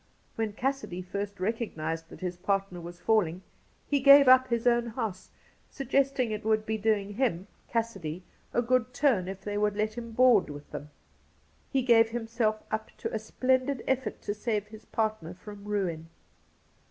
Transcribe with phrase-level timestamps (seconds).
[0.35, 3.43] When Cassidy first recognised that his partner was falling,
[3.87, 5.29] he gave up his own house,
[5.69, 9.93] suggesting that it would be doing him (Cassidy) a good turn if they would let
[9.99, 10.89] him board with them.
[11.71, 16.09] He gave himself up to a splendid effort to save his partner from ruin.